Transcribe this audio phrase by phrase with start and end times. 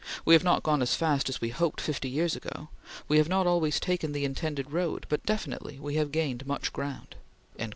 [0.25, 2.69] We have not gone as fast as we hoped fifty years ago;
[3.07, 7.17] we have not always taken the intended road; but definitely we have gained much ground."